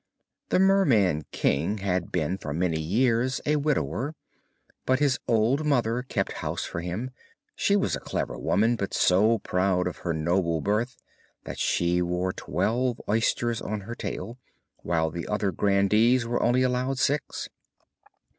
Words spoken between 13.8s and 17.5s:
her tail, while the other grandees were only allowed six.